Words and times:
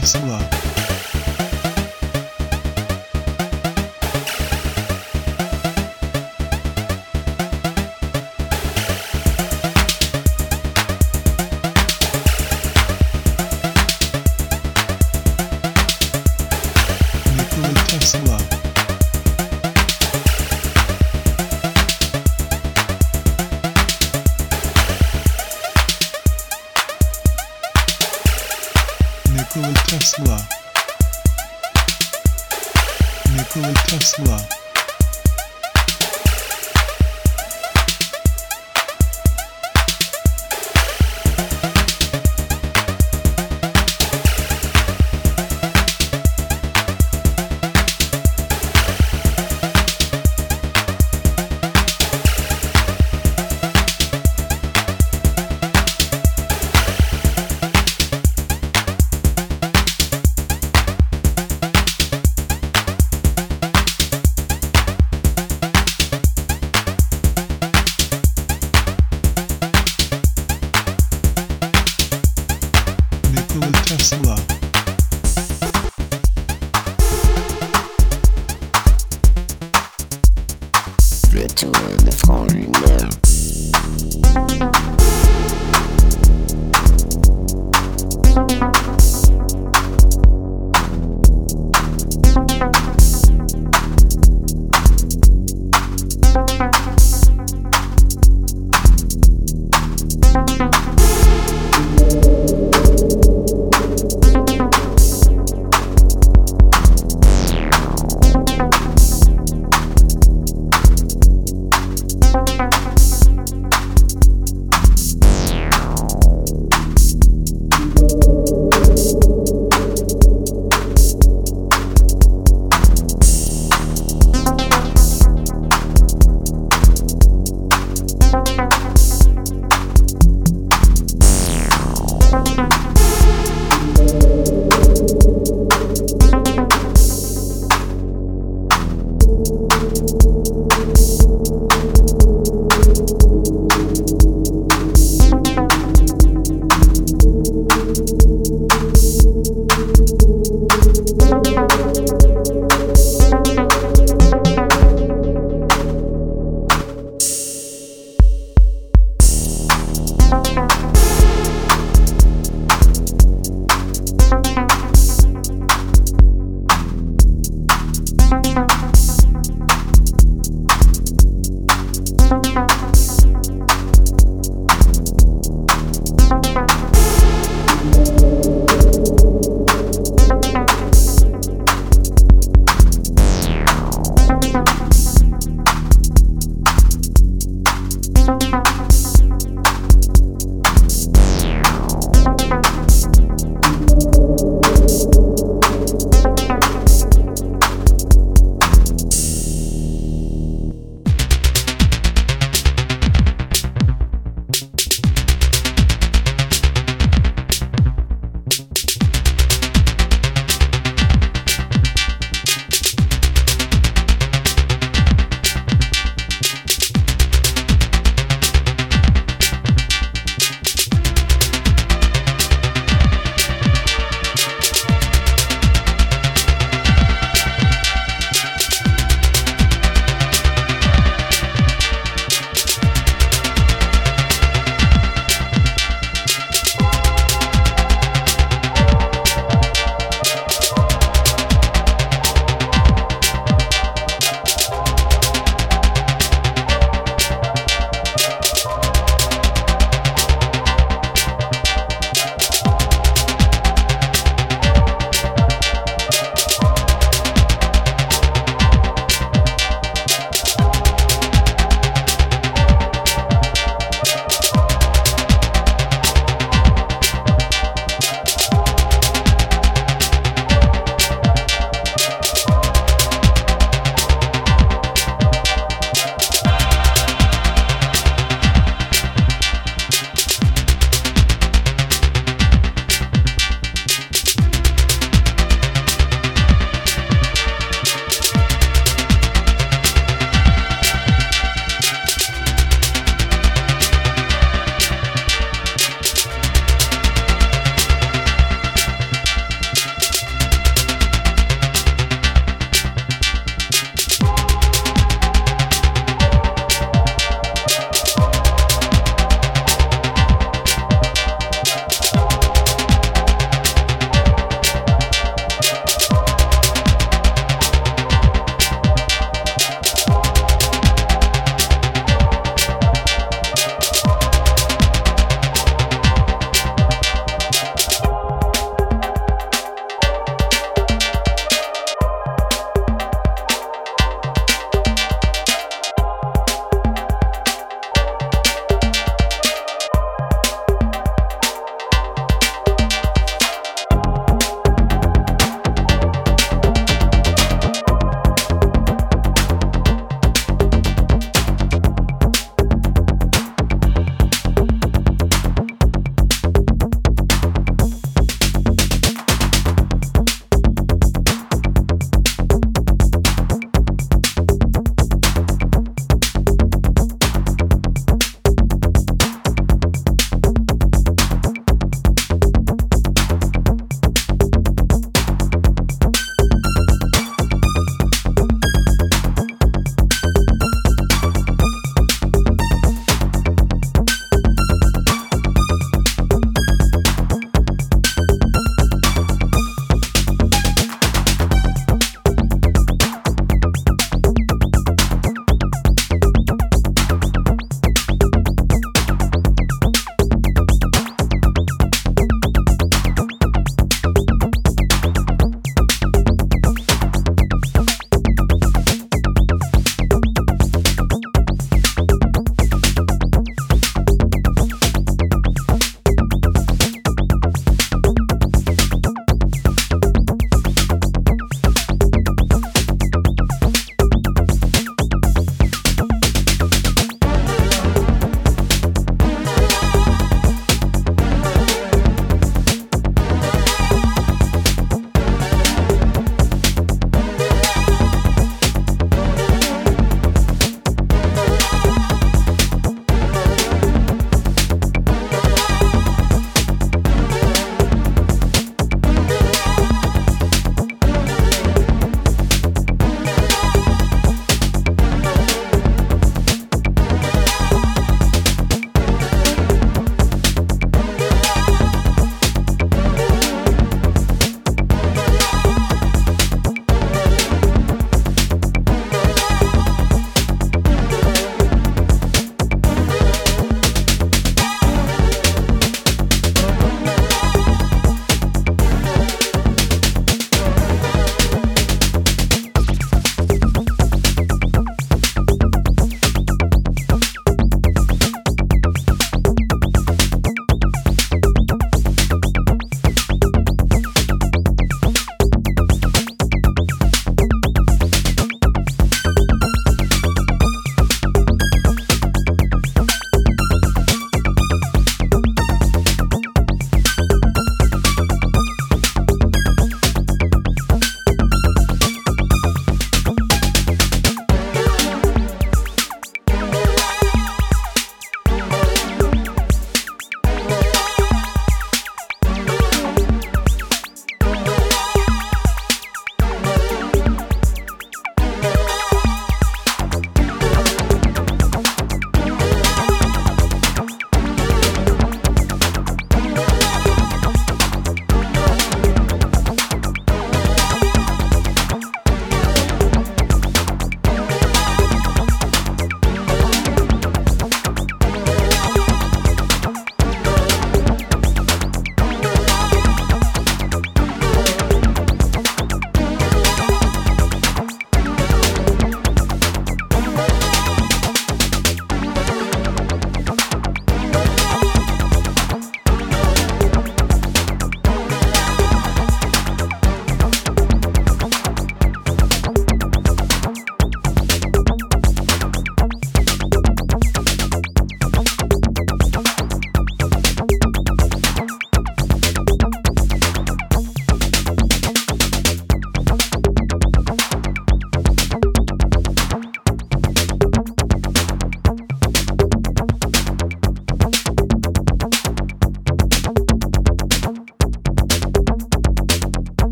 Tesla. 0.00 0.49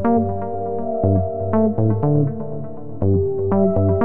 Thank 0.00 0.28
you. 3.78 3.97